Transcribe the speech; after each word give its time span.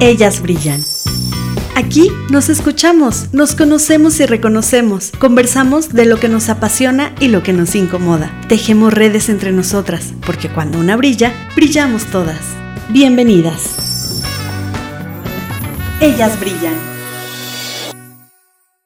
Ellas 0.00 0.40
brillan. 0.40 0.84
Aquí 1.74 2.12
nos 2.30 2.48
escuchamos, 2.50 3.32
nos 3.32 3.56
conocemos 3.56 4.20
y 4.20 4.26
reconocemos, 4.26 5.10
conversamos 5.18 5.92
de 5.92 6.06
lo 6.06 6.20
que 6.20 6.28
nos 6.28 6.48
apasiona 6.48 7.12
y 7.18 7.26
lo 7.26 7.42
que 7.42 7.52
nos 7.52 7.74
incomoda. 7.74 8.30
Tejemos 8.48 8.94
redes 8.94 9.28
entre 9.28 9.50
nosotras, 9.50 10.14
porque 10.24 10.48
cuando 10.48 10.78
una 10.78 10.96
brilla, 10.96 11.32
brillamos 11.56 12.04
todas. 12.06 12.38
Bienvenidas. 12.90 13.74
Ellas 16.00 16.38
brillan. 16.38 16.97